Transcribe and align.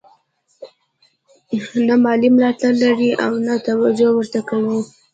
نه 1.87 1.95
مالي 2.03 2.29
ملاتړ 2.35 2.73
لري 2.83 3.09
او 3.23 3.31
نه 3.45 3.53
توجه 3.67 4.09
ورته 4.13 4.39
کوي. 4.49 4.79